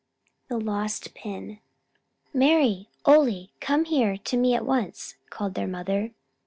THE 0.47 0.57
LOST 0.57 1.13
PIN 1.13 1.59
"MARI, 2.33 2.87
Ole, 3.05 3.51
come 3.59 3.85
here 3.85 4.17
to 4.17 4.35
me 4.35 4.55
at 4.55 4.65
once," 4.65 5.13
called 5.29 5.53
their 5.53 5.67
mother. 5.67 6.11